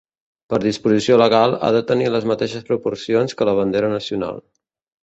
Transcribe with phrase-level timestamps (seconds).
[0.53, 4.47] Per disposició legal, ha de tenir les mateixes proporcions que la bandera nacional.